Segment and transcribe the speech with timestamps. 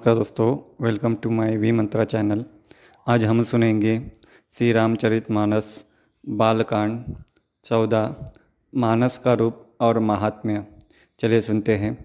[0.00, 2.44] नमस्कार दोस्तों welcome to my V Mantra channel
[3.08, 3.98] आज हम सुनेंगे
[4.52, 5.84] श्री रामचरित मानस,
[6.28, 7.04] बालकांड,
[7.64, 8.14] चौदह,
[8.74, 10.64] मानस का रूप और महात्म्य।
[11.18, 12.04] चलिए सुनते हैं।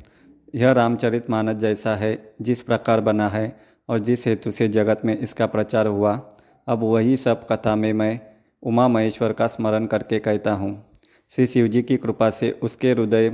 [0.55, 5.17] यह रामचरित मानस जैसा है, जिस प्रकार बना है और जिस हेतु से जगत में
[5.17, 6.29] इसका प्रचार हुआ,
[6.67, 8.19] अब वही सब कथा में मैं
[8.63, 10.91] उमा महेश्वर का स्मरण करके कहता हूँ।
[11.29, 13.29] श्री शिव जी की कृपा से उसके हृदय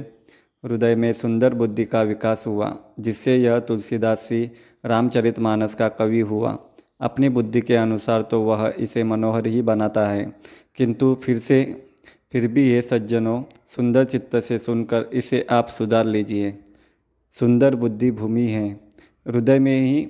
[0.64, 4.50] हृदय में सुंदर बुद्धि का विकास हुआ, जिससे यह तुलसीदास श्री
[4.86, 6.58] रामचरित मानस का कवि हुआ।
[7.02, 10.32] अपनी बुद्धि के अनुसार तो वह इसे मनोहर ही बनाता है,
[10.76, 11.64] किंतु फिर से,
[12.32, 13.42] फिर भी ये सज्जनों,
[13.76, 16.58] सुंदर चित्त से सुनकर इसे आप सुधार लीजिए।
[17.38, 18.70] सुंदर बुद्धि भूमि है,
[19.26, 20.08] हृदय में ही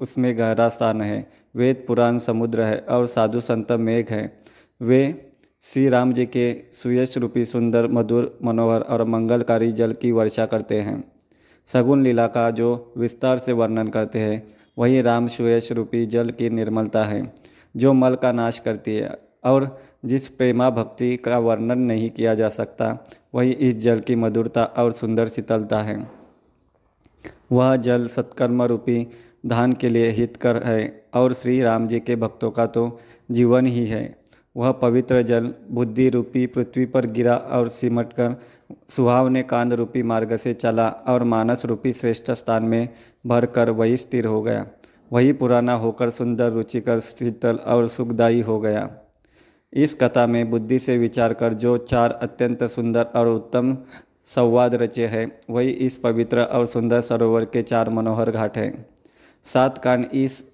[0.00, 4.36] उसमें गहरा स्थान है। वेद, पुराण, समुद्र है और साधु संत मेघ है।
[4.80, 5.32] वे
[5.72, 10.80] श्री राम जी के सुयश रूपी सुंदर, मधुर, मनोहर और मंगलकारी जल की वर्षा करते
[10.80, 11.04] हैं।
[11.66, 16.50] सगुन लीला का जो विस्तार से वर्णन करते हैं, वही राम सुयश रूपी जल की
[16.50, 17.32] निर्मलता है,
[17.76, 22.48] जो मल का नाश करती है और जिस प्रेमा भक्ति का वर्णन नहीं किया जा
[22.48, 26.08] सकता, वही इस जल की मधुरता और सुंदर शीतलता है।
[27.52, 29.06] वह जल सत्कर्म रूपी
[29.46, 33.86] धान के लिए हितकर है और श्री राम जी के भक्तों का तो जीवन ही
[33.86, 34.23] है।
[34.56, 38.36] वह पवित्र जल, बुद्धि रूपी पृथ्वी पर गिरा और सिमट कर
[38.88, 42.88] सुहावने कांद रूपी मार्ग से चला और मानस रूपी श्रेष्ठ स्थान में
[43.26, 44.66] भर कर वही स्थिर हो गया।
[45.12, 48.90] वही पुराना होकर सुंदर, रुचिकर, शीतल और सुखदायी हो गया।
[49.72, 53.76] इस कथा में बुद्धि से विचार कर जो चार अत्यंत सुंदर और उत्तम
[54.26, 58.86] संवाद रचे हैं, वही इस पवित्र और सुंदर सरोवर के चार मनोहर घाट हैं।
[59.44, 60.44] सात कांड इस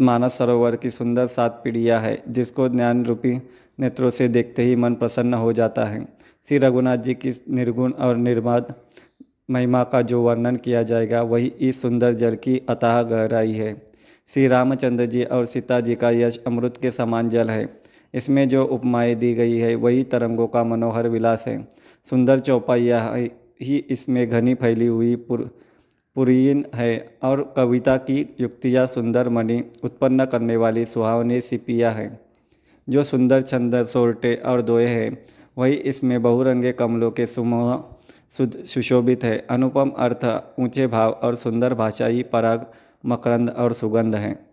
[0.00, 3.38] मानस सरोवर की सुंदर सात पीढ़ियाँ है, जिसको ज्ञान रूपी
[3.80, 6.08] नेत्रों से देखते ही मन प्रसन्न हो जाता है।
[6.48, 8.74] श्री रघुनाथ जी की निर्गुण और निर्माद
[9.50, 13.86] महिमा का जो वर्णन किया जाएगा, वही इस सुंदर जल की अतः गहराई है।
[14.28, 17.80] श्री रामचंद्र जी और सीता जी का यश अमृत के समान जल है।
[18.14, 21.68] इसमें जो उपमाएँ दी गई है, वही तरंगों का मनोहर विलास है।
[22.10, 23.14] सुंदर चौपाइया
[23.62, 25.58] ही इसमें घनी फैली हुई पुर
[26.16, 32.20] पुरीन है और कविता की युक्तियाँ सुंदर मणि उत्पन्न करने वाली सुहावनी सिपियाँ हैं।
[32.88, 35.26] जो सुंदर छंद, सोरटे और दोए हैं,
[35.58, 37.84] वही इसमें बहुरंगे कमलों के समूह
[38.64, 42.66] सुशोभित है। अनुपम अर्थ, ऊँचे भाव और सुंदर भाषाई पराग,
[43.06, 44.46] मकरंद और सुगंध हैं।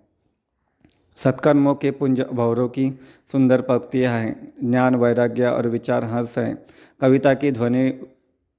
[1.17, 2.99] सत्कर्मों के पुंज भौरों की
[3.31, 6.65] सुंदर पंक्तियाँ हैं। ज्ञान, वैराग्य और विचार हंस हैं।
[7.01, 7.99] कविता की ध्वनि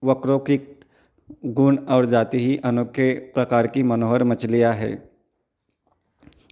[0.04, 0.74] वक्रों की
[1.45, 5.11] गुण और जाति ही अनोखे प्रकार की मनोहर मछलियाँ है।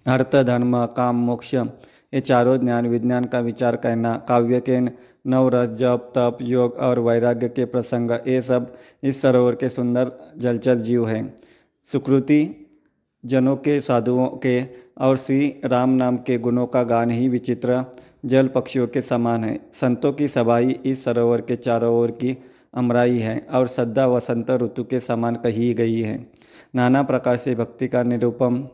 [0.06, 6.12] अर्थ, धर्म, काम, मोक्ष, ये चारों ज्ञान, विज्ञान का विचार करना काव्य के नवरस, जप,
[6.14, 11.36] तप, योग और वैराग्य के प्रसंग, ये सब इस सरोवर के सुंदर जलचर जीव हैं।
[11.84, 12.68] सुकृति
[13.24, 14.62] जनों के, साधुओं के
[15.00, 17.84] और श्री राम नाम के गुणों का गान ही विचित्र
[18.24, 22.38] जल पक्षियों के समान है। संतों की सभाई इस सरोवर के चारों ओर की
[22.74, 26.26] अमराई है और सद्दा वसंत ऋतु के समान कही गई है।
[26.74, 28.68] नाना प्रकार से भक्ति का निरूपम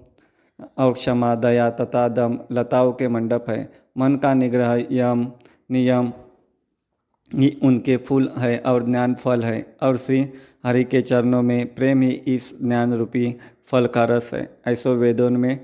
[0.79, 5.33] और क्षमा, दया तथा दम लताओं के मंडप है। मन का निग्रह यम
[5.71, 6.13] नियम
[7.35, 10.29] ही उनके फूल है और ज्ञान फल है और श्री
[10.67, 15.31] हरि के चरणों में प्रेम ही इस ज्ञान रूपी फल का रस है, ऐसो वेदों
[15.31, 15.57] में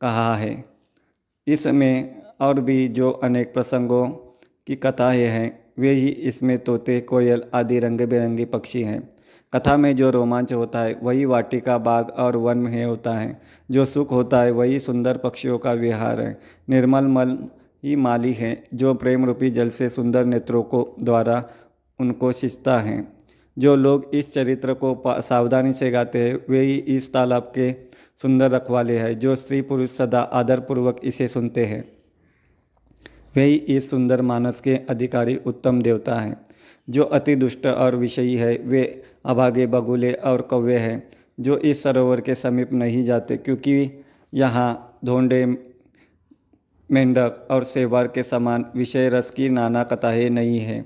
[0.00, 0.64] कहा है।
[1.46, 4.08] इसमें और भी जो अनेक प्रसंगों
[4.66, 9.12] की कथाएँ हैं वे ही इसमें तोते, कोयल आदि रंग बिरंगे पक्षी हैं।
[9.54, 13.40] कथा में जो रोमांच होता है, वही वाटिका बाग और वन में होता है।
[13.70, 17.38] जो सुख होता है, वही सुंदर पक्षियों का विहार है। निर्मल मल
[17.84, 21.50] ही माली है, जो प्रेम रूपी जल से सुंदर नेत्रों को द्वारा
[22.00, 23.08] उनको सिंचता है।
[23.58, 27.72] जो लोग इस चरित्र को सावधानी से गाते हैं, वे ही इस तालाब के
[28.22, 32.01] सुंदर रखवाले हैं, जो स्त्री पुरुष सदा आदरपूर्वक इसे सुनते हैं।
[33.36, 36.36] वही इस सुंदर मानस के अधिकारी उत्तम देवता हैं।
[36.88, 42.20] जो अति दुष्ट और विषयी है, वे अभागे, बगुले और कौवे हैं, जो इस सरोवर
[42.20, 45.44] के समीप नहीं जाते क्योंकि यहाँ धोंडे,
[46.90, 50.84] मेंढक और सेवार के समान विषय रस की नाना कथाएँ नहीं है।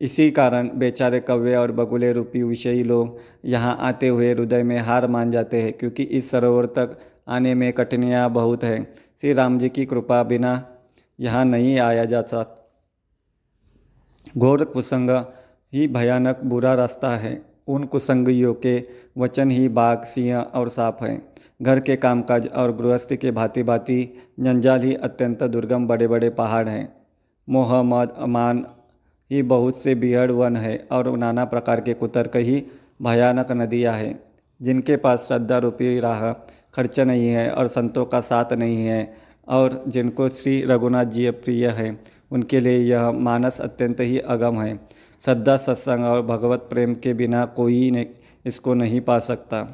[0.00, 5.06] इसी कारण बेचारे कव्य और बगुले रूपी विषयी लोग यहाँ आते हुए हृदय में हार
[5.06, 9.68] मान जाते हैं, क्योंकि इस सरोवर तक आने में कठिनाइयाँ बहुत हैं। श्री राम जी
[9.68, 10.69] की कृपा बिना
[11.20, 12.42] यहाँ नहीं आया जाता
[14.38, 15.10] घोर कुसंग
[15.72, 18.82] ही भयानक बुरा रास्ता है। उन कुसंगियों के
[19.18, 21.22] वचन ही बाघ सिंह और सांप हैं।
[21.62, 24.02] घर के कामकाज और गृहस्थी के भांति भांति
[24.40, 26.92] जंजाल ही अत्यंत दुर्गम बड़े बड़े पहाड़ हैं।
[27.48, 28.66] मोह, मद, अमान
[29.30, 32.62] ही बहुत से बिहड़ वन है और नाना प्रकार के कुतर्क ही
[33.02, 34.20] भयानक नदियाँ हैं।
[34.62, 36.32] जिनके पास श्रद्धा रूपी राह,
[36.74, 41.66] खर्च नहीं है और संतों का साथ नहीं है। और जिनको श्री रघुनाथ जी प्रिय
[41.68, 41.98] है,
[42.30, 44.74] उनके लिए यह मानस अत्यंत ही अगम है।
[45.22, 48.06] श्रद्धा सत्संग और भगवत प्रेम के बिना कोई ने
[48.44, 49.66] इसको नहीं पा सकता।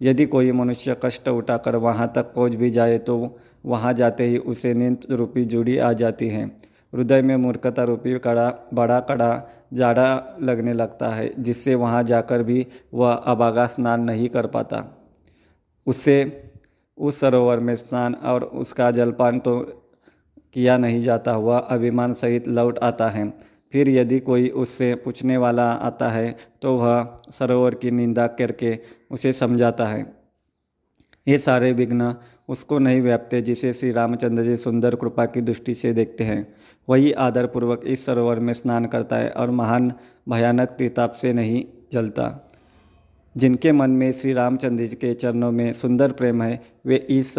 [0.00, 3.36] यदि कोई मनुष्य कष्ट उठाकर वहाँ तक पहुँच भी जाए तो
[3.66, 6.44] वहाँ जाते ही उसे नींद रूपी जुड़ी आ जाती है।
[6.92, 9.42] हृदय में मूर्खता रूपी कड़ा, बड़ा कड़ा,
[9.72, 14.84] जाड़ा लगने लगता है, जिससे वहाँ जाकर भी वह अबागा स्नान नहीं कर पाता।
[15.86, 16.51] उससे
[17.02, 19.60] उस सरोवर में स्नान और उसका जलपान तो
[20.54, 23.28] किया नहीं जाता हुआ अभिमान सहित लौट आता है।
[23.74, 28.78] फिर यदि कोई उससे पूछने वाला आता है तो वह सरोवर की निंदा करके
[29.10, 30.04] उसे समझाता है।
[31.26, 32.14] ये सारे विघ्न
[32.48, 36.54] उसको नहीं व्यापते, जिसे श्री रामचंद्र जी सुंदर कृपा की दृष्टि से देखते हैं।
[36.88, 39.92] वही आदरपूर्वक इस सरोवर में स्नान करता है और महान
[40.28, 42.24] भयानक तिताप से नहीं जलता।
[43.36, 47.34] जिनके मन में श्री रामचंद्र जी के चरणों में सुंदर प्रेम है, वे इस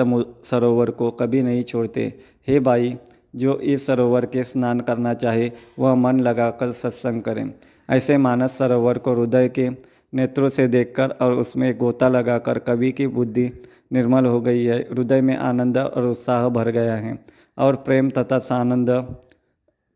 [0.49, 2.13] सरोवर को कभी नहीं छोड़ते।
[2.47, 2.97] हे भाई,
[3.35, 7.53] जो इस सरोवर के स्नान करना चाहे, वह मन लगाकर सत्संग करें।
[7.89, 9.69] ऐसे मानस सरोवर को हृदय के
[10.13, 13.51] नेत्रों से देखकर और उसमें गोता लगाकर कवि की बुद्धि
[13.91, 17.19] निर्मल हो गई है, हृदय में आनंद और उत्साह भर गया है
[17.57, 18.89] और प्रेम तथा सानंद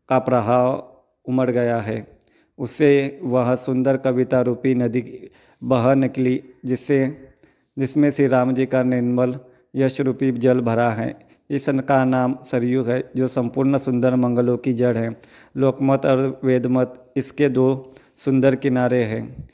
[0.08, 0.94] का प्रभाव
[1.28, 2.18] उमड़ गया है।
[2.58, 5.30] उससे वह सुंदर कविता रूपी नदी
[5.62, 7.30] बह निकली, जिससे,
[7.78, 9.38] जिसमें श्री राम जी का निर्मल
[9.76, 14.72] यश रूपी जल भरा है। इस का नाम सरयू है, जो संपूर्ण सुंदर मंगलों की
[14.72, 15.20] जड़ है।
[15.56, 19.48] लोकमत और वेदमत इसके दो सुंदर किनारे हैं।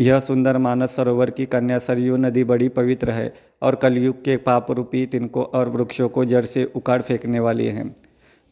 [0.00, 4.70] यह सुंदर मानस सरोवर की कन्या सरयू नदी बड़ी पवित्र है और कलयुग के पाप
[4.70, 7.94] रूपी तिनको और वृक्षों को जड़ से उखाड़ फेंकने वाली है।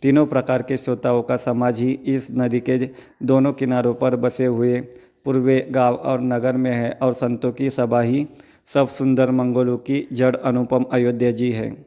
[0.02, 2.90] तीनों प्रकार के श्रोताओं का समाज ही इस नदी के
[3.22, 4.80] दोनों किनारों पर बसे हुए
[5.24, 8.26] पूर्वे गाँव और नगर में है और संतों की सभा ही
[8.66, 11.86] सब सुंदर मंगलों की जड़ अनुपम अयोध्या जी है।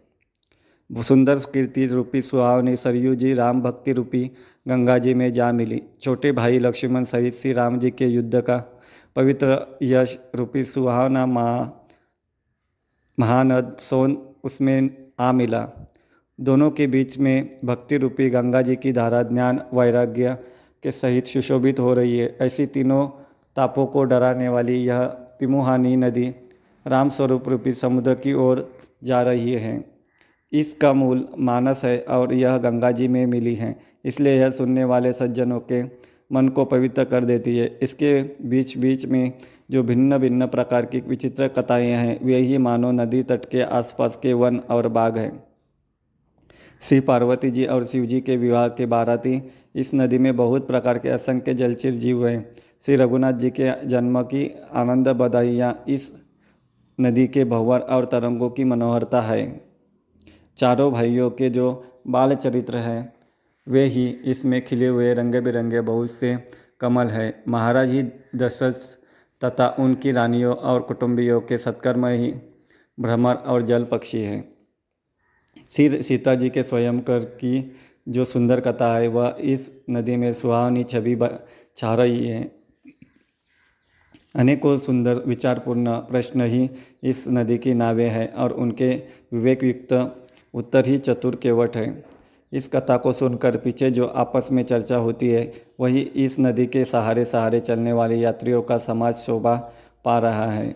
[0.91, 4.31] सुंदर कीर्ति रूपी सुहावनी सरयू जी, राम भक्ति रूपी
[4.67, 8.57] गंगा जी में जा मिली। छोटे भाई लक्ष्मण सहित श्री राम जी के युद्ध का
[9.15, 11.87] पवित्र यश रूपी सुहावना महा
[13.19, 14.89] महानद सोन उसमें
[15.19, 15.67] आ मिला।
[16.39, 20.37] दोनों के बीच में भक्ति रूपी गंगा जी की धारा, ज्ञान, वैराग्य
[20.83, 23.22] के सहित सुशोभित हो रही है। ऐसी तीनों
[23.57, 25.03] तापों को डराने वाली यह
[25.39, 26.27] तिमुहानी नदी
[26.85, 28.69] रामस्वरूप रूपी समुद्र की ओर
[29.03, 29.83] जा रही है।
[30.51, 35.13] इसका मूल मानस है और यह गंगा जी में मिली है, इसलिए यह सुनने वाले
[35.13, 35.81] सज्जनों के
[36.31, 39.31] मन को पवित्र कर देती है। इसके बीच बीच में
[39.71, 44.19] जो भिन्न भिन्न प्रकार की विचित्र कथाएँ हैं, वे ही मानो नदी तट के आसपास
[44.23, 45.43] के वन और बाग हैं।
[46.81, 49.41] श्री पार्वती जी और शिव जी के विवाह के बाराती
[49.75, 52.45] इस नदी में बहुत प्रकार के असंख्य जलचिर जीव हैं।
[52.85, 56.11] श्री रघुनाथ जी के जन्म की आनंद बधाइयाँ इस
[57.01, 59.61] नदी के भंवर और तरंगों की मनोहरता है।
[60.57, 63.13] चारों भाइयों के जो बाल चरित्र हैं,
[63.67, 66.35] वे ही इसमें खिले हुए रंगे बिरंगे बहुत से
[66.79, 68.03] कमल है। महाराज ही
[68.35, 68.73] दशरथ
[69.45, 72.33] तथा उनकी रानियों और कुटुंबियों के सत्कर्म ही
[72.99, 74.43] भ्रमर और जल पक्षी हैं।
[75.75, 77.71] श्री सीता जी के स्वयंकर की
[78.09, 81.17] जो सुंदर कथा है, वह इस नदी में सुहावनी छवि
[81.77, 82.62] छा रही है।
[84.35, 86.69] अनेकों सुंदर, विचारपूर्ण प्रश्न ही
[87.03, 88.95] इस नदी की नावें हैं और उनके
[89.33, 90.15] विवेकयुक्त
[90.53, 92.03] उत्तर ही चतुर केवट है।
[92.51, 96.85] इस कथा को सुनकर पीछे जो आपस में चर्चा होती है, वही इस नदी के
[96.85, 99.55] सहारे सहारे चलने वाले यात्रियों का समाज शोभा
[100.05, 100.75] पा रहा है।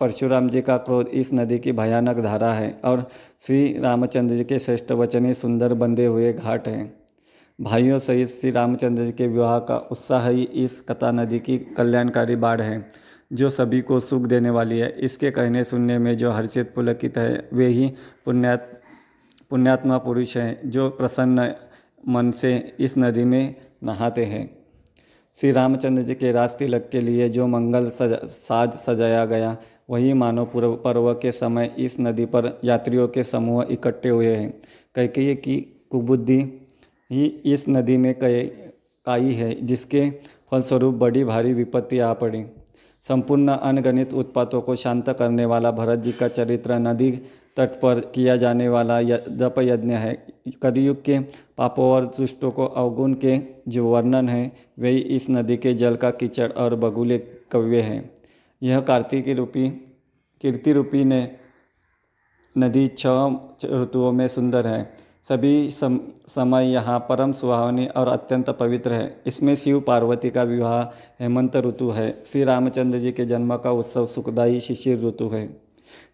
[0.00, 3.08] परशुराम जी का क्रोध इस नदी की भयानक धारा है और
[3.40, 6.97] श्री रामचंद्र जी के श्रेष्ठ वचने सुंदर बंधे हुए घाट हैं।
[7.58, 12.36] भाइयों सहित श्री रामचंद्र जी के विवाह का उत्साह ही इस कथा नदी की कल्याणकारी
[12.36, 12.88] बाढ़ है,
[13.32, 17.48] जो सभी को सुख देने वाली है। इसके कहने सुनने में जो हर्षित पुलकित है,
[17.52, 17.88] वे ही
[18.24, 18.80] पुण्यात,
[19.50, 21.48] पुण्यात्मा पुरुष हैं, जो प्रसन्न
[22.08, 24.48] मन से इस नदी में नहाते हैं।
[25.38, 29.56] श्री रामचंद्र जी के राज तिलक के लिए जो मंगल सजा, साज सजाया गया,
[29.90, 34.50] वही मानव पूर्व, पर्व के समय इस नदी पर यात्रियों के समूह इकट्ठे हुए हैं।
[34.94, 35.60] कैकेयी की
[35.90, 36.40] कुबुद्धि
[37.10, 38.44] ही इस नदी में कई,
[39.06, 40.10] काई है, जिसके
[40.50, 42.44] फलस्वरूप बड़ी भारी विपत्ति आ पड़ी।
[43.04, 47.10] संपूर्ण अनगणित उत्पातों को शांत करने वाला भरत जी का चरित्र नदी
[47.56, 50.12] तट पर किया जाने वाला जप यज्ञ है।
[50.62, 51.18] कलयुग के
[51.58, 53.38] पापों और दुष्टों को अवगुण के
[53.68, 57.18] जो वर्णन है वही इस नदी के जल का कीचड़ और बगुले
[57.52, 58.10] कव्य हैं।
[58.62, 59.68] यह कार्तिकी रूपी,
[60.40, 61.30] कीर्ति रूपी ने
[62.56, 68.92] नदी छह ऋतुओं में सुंदर है। सभी सम, समय यहाँ परम सुहावनी और अत्यंत पवित्र
[68.92, 70.82] है। इसमें शिव पार्वती का विवाह
[71.20, 75.46] हेमंत ऋतु है। श्री रामचंद्र जी के जन्म का उत्सव सुखदायी शिशिर ऋतु है।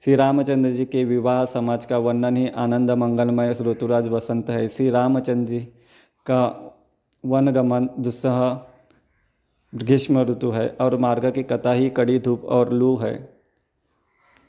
[0.04, 4.90] श्री रामचंद्र जी के विवाह समाज का वर्णन ही आनंद मंगलमय ऋतुराज वसंत है। श्री
[4.90, 5.60] रामचंद्र जी
[6.26, 6.42] का
[7.24, 8.60] वनगमन दुस्सह
[9.72, 13.14] ग्रीष्म ऋतु है और मार्ग की कथा ही कड़ी धूप और लू है।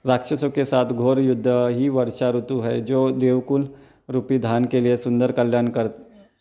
[0.05, 3.73] राक्षसों के साथ घोर युद्ध ही वर्षा ऋतु है जो देवकुल
[4.09, 5.87] रूपी धान के लिए सुंदर कल्याण कर,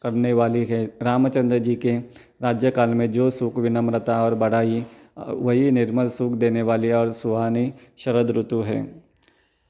[0.03, 1.97] करने वाली है। रामचंद्र जी के
[2.43, 4.85] राज्यकाल में जो सुख विनम्रता और बढ़ाई
[5.19, 9.05] वही निर्मल सुख देने वाली और सुहानी शरद ऋतु है।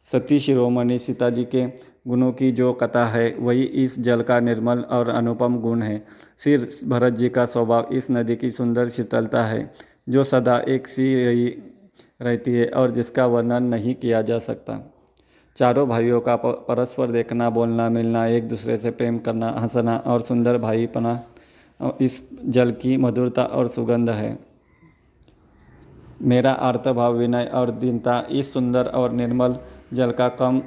[0.07, 1.67] सती शिरोमणि सीता जी के
[2.09, 6.05] गुणों की जो कथा है, वही इस जल का निर्मल और अनुपम गुण है।
[6.39, 9.71] सिर भरत जी का स्वभाव इस नदी की सुंदर शीतलता है,
[10.09, 11.47] जो सदा एक सी रही,
[12.23, 14.94] रहती है और जिसका वर्णन नहीं किया जा सकता।
[15.57, 20.59] चारों भाइयों का परस्पर देखना, बोलना, मिलना, एक दूसरे से प्रेम करना, हंसना और सुंदर
[20.59, 21.21] भाईपना
[22.01, 24.39] इस जल की मधुरता और सुगंध है।
[26.23, 29.57] मेरा अर्थभाव विनय और दीनता इस सुंदर और निर्मल
[29.93, 30.61] जल का कम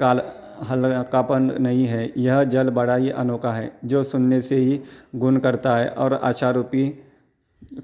[0.00, 0.22] काल
[0.70, 4.80] हल्कापन नहीं है। यह जल बड़ा ही अनोखा है, जो सुनने से ही
[5.16, 6.88] गुण करता है और आशारूपी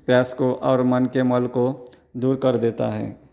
[0.07, 3.24] प्यास को और मन के मल को दूर कर देता है।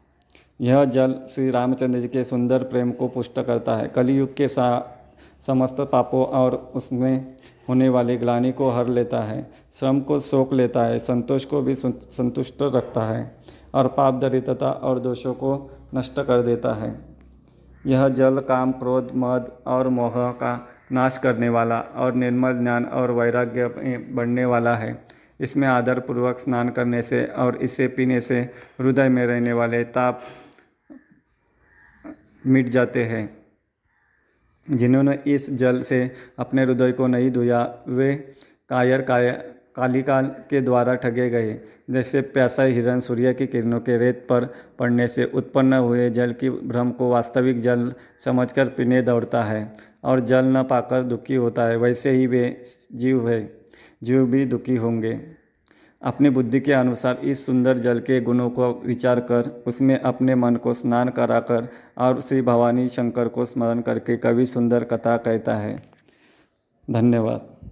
[0.62, 4.98] यह जल श्री रामचंद्र जी के सुंदर प्रेम को पुष्ट करता है। कलयुग के सा,
[5.48, 7.36] समस्त पापों और उसमें
[7.70, 9.50] होने वाली ग्लानी को हर लेता है,
[9.80, 13.36] श्रम को सोख लेता है, संतोष को भी संतुष्ट रखता है
[13.75, 16.94] और पाप दरिद्रता और दोषों को नष्ट कर देता है।
[17.86, 23.12] यह जल, काम, क्रोध, मद और मोह का नाश करने वाला और निर्मल ज्ञान और
[23.12, 23.68] वैराग्य
[24.12, 25.06] बढ़ने वाला है।
[25.39, 28.39] इसमें आदरपूर्वक स्नान करने से और इसे पीने से
[28.82, 30.22] हृदय में रहने वाले ताप
[32.48, 33.29] मिट जाते हैं।
[34.67, 38.13] जिन्होंने इस जल से अपने हृदय को नहीं धोया, वे
[38.69, 39.31] कायर काय
[39.75, 41.53] कालिकाल के द्वारा ठगे गए,
[41.89, 44.45] जैसे प्यासा हिरण सूर्य की किरणों के रेत पर
[44.79, 47.93] पड़ने से उत्पन्न हुए जल की भ्रम को वास्तविक जल
[48.25, 52.62] समझकर पीने दौड़ता है और जल न पाकर दुखी होता है। वैसे ही वे
[52.93, 53.41] जीव है,
[54.03, 55.13] जीव भी दुखी होंगे।
[56.03, 60.55] अपनी बुद्धि के अनुसार इस सुंदर जल के गुणों को विचार कर, उसमें अपने मन
[60.55, 61.67] को स्नान कराकर
[61.98, 65.75] और श्री भवानी शंकर को स्मरण करके कवि सुंदर कथा कहता है।
[66.91, 67.71] धन्यवाद।